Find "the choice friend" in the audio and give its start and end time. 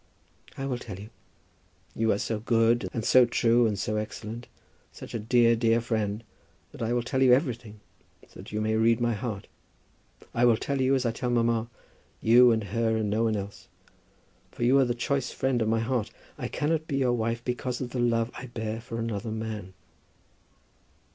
14.85-15.61